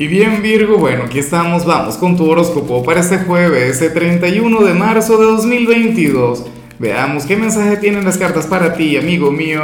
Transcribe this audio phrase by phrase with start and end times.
[0.00, 4.60] Y bien Virgo, bueno, aquí estamos, vamos con tu horóscopo para este jueves, el 31
[4.60, 6.44] de marzo de 2022.
[6.78, 9.60] Veamos qué mensaje tienen las cartas para ti, amigo mío.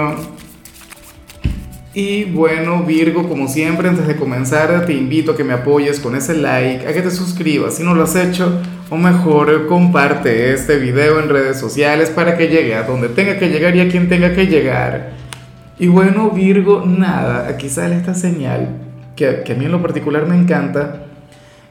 [1.95, 6.17] Y bueno, Virgo, como siempre, antes de comenzar, te invito a que me apoyes con
[6.17, 8.61] ese like, a que te suscribas si no lo has hecho,
[8.91, 13.51] o mejor, comparte este video en redes sociales para que llegue a donde tenga que
[13.51, 15.13] llegar y a quien tenga que llegar.
[15.79, 20.37] Y bueno, Virgo, nada, aquí sale esta señal que, a mí en lo particular me
[20.37, 21.07] encanta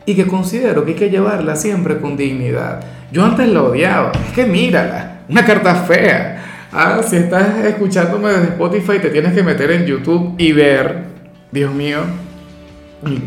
[0.05, 2.81] y que considero que hay que llevarla siempre con dignidad.
[3.11, 6.69] Yo antes la odiaba, es que mírala, una carta fea.
[6.71, 11.03] Ah, si estás escuchándome desde Spotify, te tienes que meter en YouTube y ver,
[11.51, 11.99] Dios mío,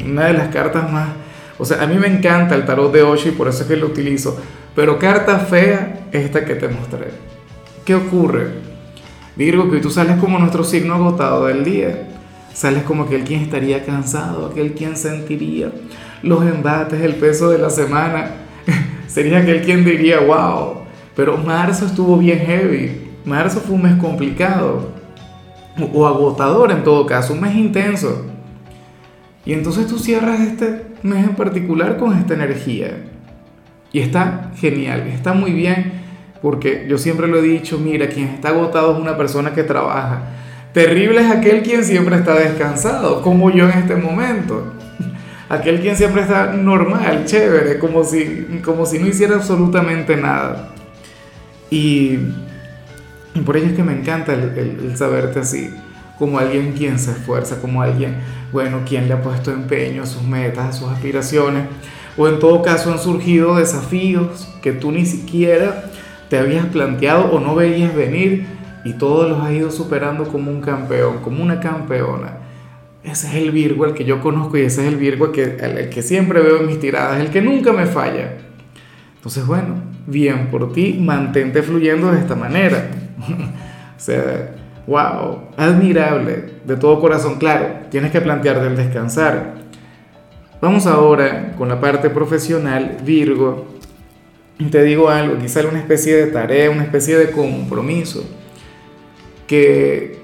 [0.05, 1.09] una de las cartas más.
[1.59, 3.77] O sea, a mí me encanta el tarot de Osho y por eso es que
[3.77, 4.38] lo utilizo.
[4.74, 7.09] Pero carta fea es esta que te mostré.
[7.85, 8.48] ¿Qué ocurre?
[9.37, 12.09] Virgo, que tú sales como nuestro signo agotado del día.
[12.56, 15.70] Sales como aquel quien estaría cansado, aquel quien sentiría
[16.23, 18.30] los embates, el peso de la semana.
[19.09, 20.79] Sería aquel quien diría, wow,
[21.15, 23.10] pero marzo estuvo bien heavy.
[23.26, 24.90] Marzo fue un mes complicado
[25.93, 28.24] o agotador en todo caso, un mes intenso.
[29.45, 33.04] Y entonces tú cierras este mes en particular con esta energía.
[33.93, 35.93] Y está genial, está muy bien,
[36.41, 40.23] porque yo siempre lo he dicho, mira, quien está agotado es una persona que trabaja
[40.77, 44.74] Terrible es aquel quien siempre está descansado, como yo en este momento.
[45.49, 50.69] Aquel quien siempre está normal, chévere, como si, como si no hiciera absolutamente nada.
[51.71, 52.19] Y,
[53.47, 55.71] por ello es que me encanta el, saberte así,
[56.19, 58.16] como alguien quien se esfuerza, como alguien,
[58.52, 61.69] bueno, quien le ha puesto empeño a sus metas, a sus aspiraciones,
[62.19, 65.87] o en todo caso han surgido desafíos que tú ni siquiera
[66.28, 68.56] te habías planteado o no veías venir
[68.87, 72.38] y todos los ha ido superando como un campeón, como una campeona.
[73.03, 75.88] Ese es el Virgo el que yo conozco y ese es el Virgo que, el,
[75.88, 78.34] que siempre veo en mis tiradas, el que nunca me falla.
[79.16, 79.75] Entonces, bueno,
[80.06, 82.88] bien por ti, mantente fluyendo de esta manera.
[83.96, 84.54] o sea,
[84.86, 89.54] wow, admirable, de todo corazón, claro, tienes que plantearte el descansar.
[90.60, 93.66] Vamos ahora con la parte profesional, Virgo.
[94.70, 98.25] Te digo algo, sale una especie de tarea, una especie de compromiso
[99.46, 100.18] que,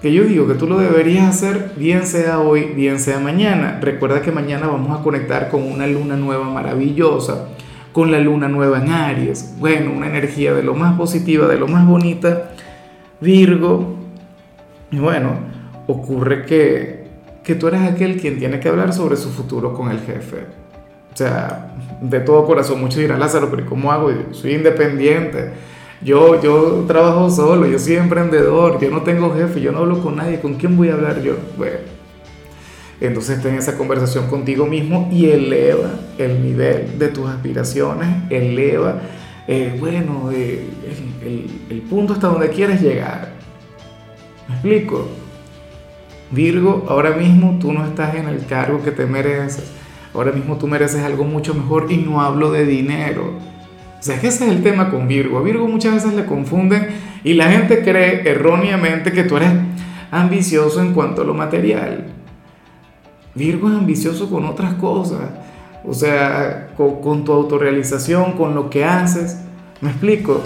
[0.00, 3.78] que yo digo que tú lo deberías hacer, bien sea hoy, bien sea mañana.
[3.80, 7.48] Recuerda que mañana vamos a conectar con una luna nueva maravillosa,
[7.92, 9.56] con la luna nueva en Aries.
[9.58, 12.50] Bueno, una energía de lo más positiva, de lo más bonita.
[13.20, 13.96] Virgo.
[14.90, 15.36] Y bueno,
[15.86, 17.04] ocurre que,
[17.44, 20.46] que tú eres aquel quien tiene que hablar sobre su futuro con el jefe.
[21.12, 24.10] O sea, de todo corazón, muchos dirán, Lázaro, pero ¿cómo hago?
[24.32, 25.71] Soy independiente
[26.04, 30.16] yo, yo trabajo solo, yo soy emprendedor, yo no tengo jefe, yo no hablo con
[30.16, 31.36] nadie, ¿con quién voy a hablar yo?
[31.56, 31.78] Bueno,
[33.00, 39.00] entonces ten esa conversación contigo mismo y eleva el nivel de tus aspiraciones, eleva,
[39.46, 40.68] eh, bueno, eh,
[41.24, 43.32] el, el punto hasta donde quieres llegar.
[44.48, 45.08] ¿Me explico?
[46.32, 49.70] Virgo, ahora mismo tú no estás en el cargo que te mereces.
[50.14, 53.51] Ahora mismo tú mereces algo mucho mejor y no hablo de dinero
[54.02, 55.38] o sea, que ese es el tema con Virgo.
[55.38, 56.88] A Virgo muchas veces le confunden
[57.22, 59.52] y la gente cree erróneamente que tú eres
[60.10, 62.06] ambicioso en cuanto a lo material.
[63.36, 65.20] Virgo es ambicioso con otras cosas.
[65.84, 69.38] O sea, con, tu autorrealización, con lo que haces.
[69.80, 70.42] ¿Me explico?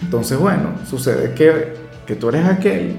[0.00, 1.74] Entonces, bueno, sucede que,
[2.06, 2.94] que tú eres aquel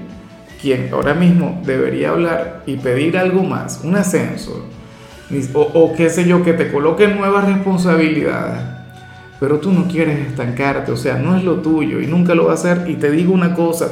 [0.60, 4.66] quien ahora mismo debería hablar y pedir algo más, un ascenso,
[5.54, 8.75] o, o qué sé yo, que te coloque nuevas responsabilidades
[9.38, 12.52] pero tú no quieres estancarte, o sea, no es lo tuyo y nunca lo va
[12.52, 12.84] a hacer.
[12.88, 13.90] Y te digo una cosa,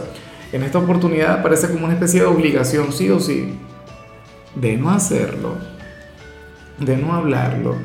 [0.52, 3.54] en esta oportunidad parece como una especie de obligación, sí o sí,
[4.54, 5.56] de no hacerlo,
[6.78, 7.76] de no hablarlo.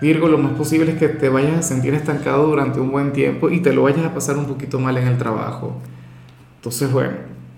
[0.00, 3.48] Virgo, lo más posible es que te vayas a sentir estancado durante un buen tiempo
[3.48, 5.80] y te lo vayas a pasar un poquito mal en el trabajo.
[6.56, 7.12] Entonces, bueno,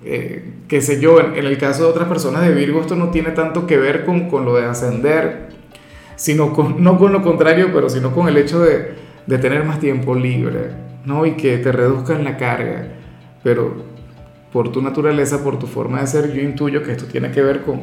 [0.05, 3.31] eh, qué sé yo, en, el caso de otras personas de Virgo esto no tiene
[3.31, 5.49] tanto que ver con, con lo de ascender,
[6.15, 9.81] sino con, no con lo contrario, pero sino con el hecho de, de tener más
[9.81, 10.71] tiempo libre,
[11.05, 11.27] ¿no?
[11.27, 12.87] Y que te reduzcan la carga.
[13.43, 13.85] Pero
[14.53, 17.63] por tu naturaleza, por tu forma de ser, yo intuyo que esto tiene que ver
[17.63, 17.81] con,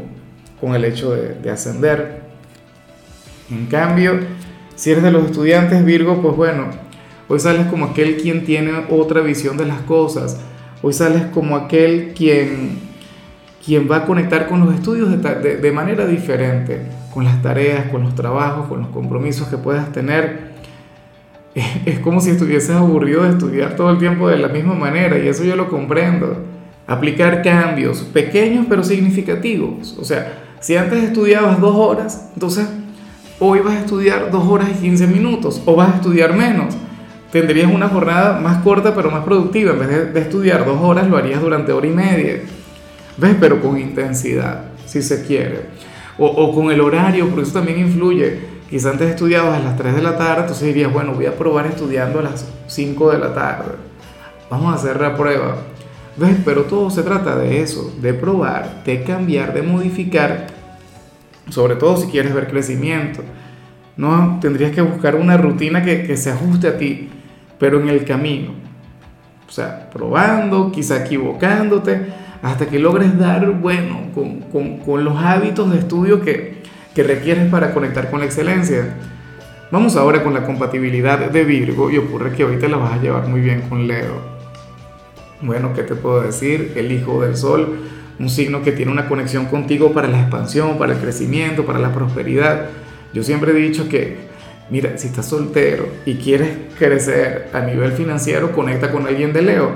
[0.60, 2.22] con el hecho de, de ascender.
[3.50, 4.19] En cambio,
[4.75, 6.66] si eres de los estudiantes Virgo, pues bueno,
[7.28, 10.39] hoy sales como aquel quien tiene otra visión de las cosas.
[10.81, 12.80] Hoy sales como aquel quien,
[13.63, 16.81] quien va a conectar con los estudios de, manera diferente,
[17.13, 20.54] con las tareas, con los trabajos, con los compromisos que puedas tener
[21.86, 25.28] es como si estuvieses aburrido de estudiar todo el tiempo de la misma manera y
[25.28, 26.38] eso yo lo comprendo.
[26.88, 29.98] Aplicar cambios pequeños pero significativos.
[30.00, 32.68] O sea, Si antes estudiabas dos horas, entonces
[33.40, 36.76] hoy vas a estudiar dos horas y 15 minutos o vas a estudiar menos.
[37.32, 39.74] Tendrías una jornada más corta pero más productiva.
[39.74, 42.42] En vez de, estudiar dos horas, lo harías durante hora y media.
[43.18, 43.36] ¿Ves?
[43.40, 45.62] Pero con intensidad, si se quiere.
[46.18, 48.53] O, o con el horario, porque eso también influye.
[48.69, 51.68] Quizás antes estudiabas a las 3 de la tarde, entonces dirías, bueno, voy a probar
[51.68, 53.75] estudiando a las 5 de la tarde.
[54.50, 55.57] Vamos a hacer la prueba.
[56.15, 56.38] ¿Ves?
[56.45, 60.48] Pero todo se trata de eso, de probar, de cambiar, de modificar,
[61.50, 63.21] sobre todo si quieres ver crecimiento.
[63.98, 67.10] No, tendrías que buscar una rutina que, que se ajuste a ti,
[67.60, 68.51] pero en el camino.
[69.48, 72.07] O sea, probando, quizá equivocándote,
[72.42, 76.62] hasta que logres dar, bueno, con, con, con los hábitos de estudio que,
[76.94, 78.95] que requieres para conectar con la excelencia.
[79.72, 83.28] Vamos ahora con la compatibilidad de Virgo y ocurre que ahorita la vas a llevar
[83.28, 84.22] muy bien con Leo.
[85.42, 86.74] Bueno, ¿qué te puedo decir?
[86.75, 87.80] El hijo del sol,
[88.19, 91.92] un signo que tiene una conexión contigo para la expansión, para el crecimiento, para la
[91.92, 92.68] prosperidad.
[93.13, 94.18] Yo siempre he dicho que,
[94.69, 99.72] mira, si estás soltero y quieres crecer a nivel financiero, conecta con alguien de Leo.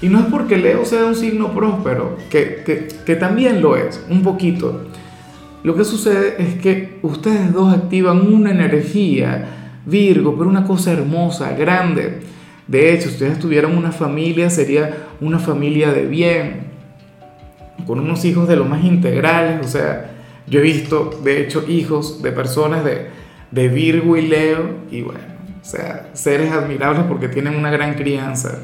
[0.00, 4.02] Y no es porque Leo sea un signo próspero, que, que, que también lo es,
[4.08, 4.86] un poquito.
[5.64, 11.54] Lo que sucede es que ustedes dos activan una energía, Virgo, pero una cosa hermosa,
[11.54, 12.20] grande
[12.66, 16.64] de hecho, si ustedes tuvieran una familia, sería una familia de bien,
[17.86, 19.64] con unos hijos de lo más integrales.
[19.64, 20.12] O sea,
[20.46, 23.08] yo he visto, de hecho, hijos de personas de,
[23.50, 25.20] de Virgo y Leo, y bueno,
[25.60, 28.60] o sea, seres admirables porque tienen una gran crianza.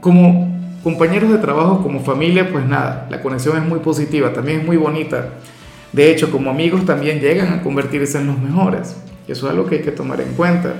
[0.00, 4.66] como compañeros de trabajo, como familia, pues nada, la conexión es muy positiva, también es
[4.66, 5.30] muy bonita.
[5.92, 8.96] De hecho, como amigos también llegan a convertirse en los mejores.
[9.26, 10.74] Eso es algo que hay que tomar en cuenta.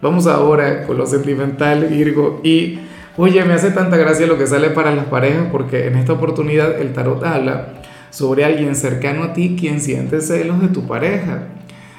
[0.00, 2.40] Vamos ahora con lo sentimental, Virgo.
[2.42, 2.78] Y
[3.16, 6.78] oye, me hace tanta gracia lo que sale para las parejas porque en esta oportunidad
[6.80, 7.68] el tarot habla
[8.10, 11.44] sobre alguien cercano a ti quien siente celos de tu pareja.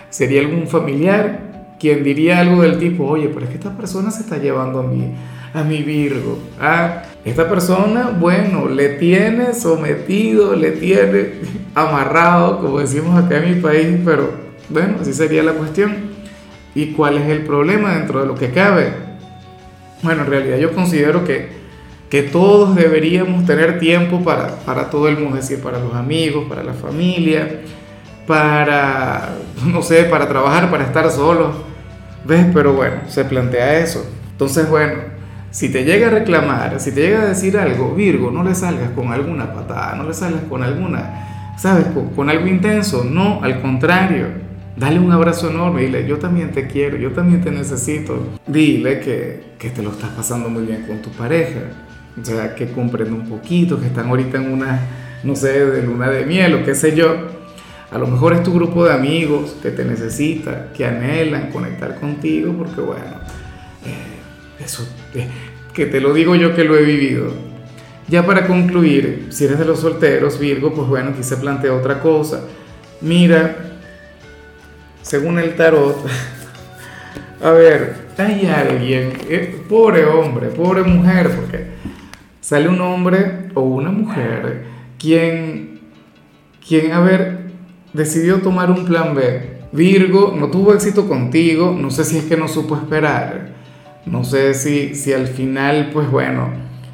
[0.09, 4.21] Sería algún familiar quien diría algo del tipo, oye, pero es que esta persona se
[4.21, 5.11] está llevando a mí,
[5.55, 6.37] a mi Virgo.
[6.59, 11.31] Ah, esta persona, bueno, le tiene sometido, le tiene
[11.73, 14.31] amarrado, como decimos acá en mi país, pero
[14.69, 16.13] bueno, así sería la cuestión.
[16.75, 18.91] ¿Y cuál es el problema dentro de lo que cabe?
[20.03, 21.49] Bueno, en realidad yo considero que,
[22.09, 26.45] que todos deberíamos tener tiempo para, para todo el mundo, es decir, para los amigos,
[26.49, 27.61] para la familia,
[28.27, 29.35] para,
[29.65, 31.55] no sé, para trabajar, para estar solos.
[32.25, 32.45] ¿Ves?
[32.53, 34.05] Pero bueno, se plantea eso.
[34.31, 35.14] Entonces, bueno,
[35.55, 38.89] si te llega a reclamar, si te llega a decir algo, Virgo, no le salgas
[38.89, 41.85] con alguna patada, no le salgas con alguna, ¿sabes?
[41.93, 43.05] Con, con algo intenso.
[43.05, 47.49] No, al contrario Dale un abrazo enorme, dile, yo también te quiero, yo también te
[47.49, 48.21] necesito.
[48.45, 51.61] Dile que, que te lo estás pasando muy bien con tu pareja,
[52.21, 54.81] o sea, que comprende un poquito, que están ahorita en una,
[55.23, 57.35] no sé, de luna de miel o qué sé yo.
[57.89, 62.53] A lo mejor es tu grupo de amigos que te necesita, que anhelan conectar contigo,
[62.57, 63.24] porque bueno,
[64.65, 64.87] eso,
[65.73, 67.31] que te lo digo yo que lo he vivido.
[68.07, 71.99] Ya para concluir, si eres de los solteros, Virgo, pues bueno, aquí se plantea otra
[72.01, 72.41] cosa.
[73.01, 73.79] Mira,
[75.01, 76.05] según el tarot,
[77.43, 81.65] a ver, hay alguien, eh, pobre hombre, pobre mujer, porque
[82.41, 84.65] sale un hombre o una mujer
[84.99, 85.79] quien,
[86.65, 87.39] quien, a ver,
[87.93, 89.55] decidió tomar un plan B.
[89.71, 93.54] Virgo no tuvo éxito contigo, no sé si es que no supo esperar,
[94.05, 96.49] no sé si, si al final, pues bueno,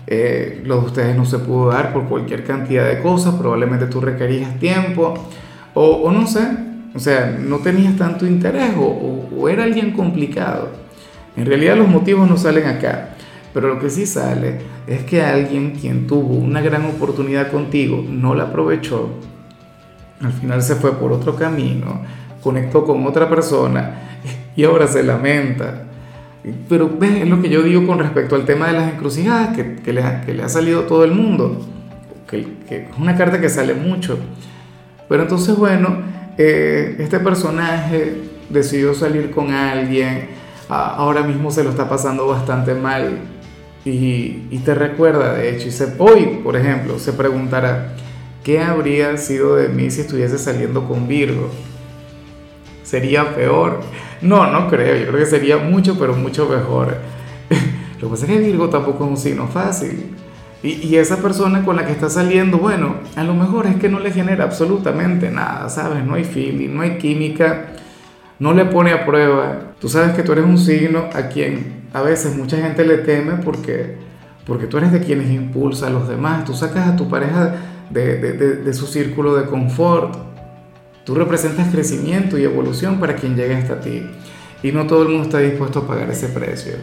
[0.08, 4.02] eh, lo de ustedes no se pudo dar por cualquier cantidad de cosas, probablemente tú
[4.02, 5.14] requerías tiempo,
[5.74, 6.48] o, o no sé,
[6.94, 10.70] o sea, no tenías tanto interés o, era alguien complicado.
[11.36, 13.16] En realidad los motivos no salen acá,
[13.54, 18.36] pero lo que sí sale es que alguien quien tuvo una gran oportunidad contigo no
[18.36, 19.10] la aprovechó,
[20.22, 22.02] al final se fue por otro camino,
[22.44, 24.20] conectó con otra persona
[24.56, 25.86] y ahora se lamenta.
[26.68, 29.94] Pero ves, es lo que yo digo con respecto al tema de las encrucijadas, que,
[29.94, 31.62] le, ha, que le, ha, salido todo el mundo,
[32.28, 34.18] que, que es una carta que sale mucho.
[35.08, 36.00] Pero entonces, bueno,
[36.38, 40.30] eh, este personaje decidió salir con alguien,
[40.68, 43.20] ahora mismo se lo está pasando bastante mal
[43.84, 47.94] y, y te recuerda, de hecho, y se, hoy, por ejemplo, se preguntará,
[48.44, 51.50] ¿qué habría sido de mí si estuviese saliendo con Virgo?
[52.92, 53.80] ¿Sería peor?
[54.22, 56.98] No, no creo, yo creo que sería mucho, pero mucho mejor.
[58.02, 60.14] Lo que pasa es que Virgo tampoco es un signo fácil.
[60.62, 64.02] Y, esa persona con la que está saliendo, bueno, a lo mejor es que no
[64.02, 66.04] le genera absolutamente nada, ¿sabes?
[66.04, 67.68] No hay feeling, no hay química,
[68.40, 69.72] no le pone a prueba.
[69.80, 73.38] Tú sabes que tú eres un signo a quien a veces mucha gente le teme
[73.42, 73.96] porque,
[74.46, 76.44] porque tú eres de quienes impulsa a los demás.
[76.44, 77.56] Tú sacas a tu pareja
[77.90, 80.31] de, de, de, su círculo de confort.
[81.06, 84.04] Tú representas crecimiento y evolución para quien llegue hasta ti.
[84.64, 86.74] Y no todo el mundo está dispuesto a pagar ese precio.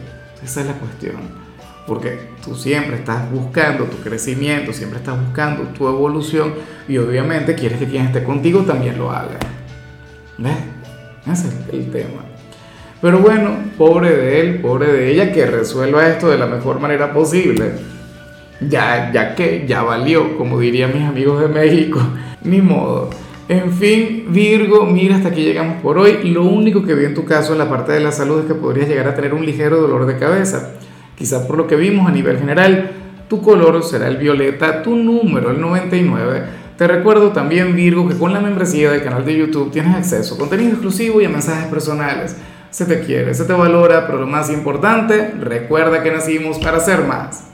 [0.43, 1.49] Esa es la cuestión
[1.89, 6.53] porque tú siempre estás buscando tu crecimiento, siempre estás buscando tu evolución
[6.87, 9.39] y obviamente quieres que quien esté contigo también lo haga.
[10.37, 10.55] ¿Ves?
[11.29, 12.21] Ese es el tema.
[13.01, 17.11] Pero bueno, pobre de él, pobre de ella, que resuelva esto de la mejor manera
[17.11, 17.71] posible.
[18.61, 21.99] Ya, ya que ya valió, como dirían mis amigos de México,
[22.43, 23.09] ni modo.
[23.49, 26.19] En fin, Virgo, mira, hasta aquí llegamos por hoy.
[26.25, 28.53] Lo único que vi en tu caso en la parte de la salud es que
[28.53, 30.73] podrías llegar a tener un ligero dolor de cabeza.
[31.17, 32.91] Quizás por lo que vimos a nivel general,
[33.27, 36.43] tu color será el violeta, tu número el 99.
[36.77, 40.37] Te recuerdo también, Virgo, que con la membresía del canal de YouTube tienes acceso a
[40.37, 42.37] contenido exclusivo y a mensajes personales.
[42.69, 47.03] Se te quiere, se te valora, pero lo más importante, recuerda que nacimos para ser
[47.03, 47.45] más.